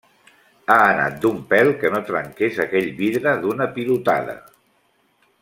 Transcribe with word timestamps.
Ha 0.75 0.77
anat 0.93 1.19
d'un 1.25 1.37
pèl 1.51 1.69
que 1.83 1.91
no 1.97 2.01
trenques 2.07 2.57
aquell 2.65 2.89
vidre 3.03 3.35
d'una 3.45 3.69
pilotada. 3.77 4.37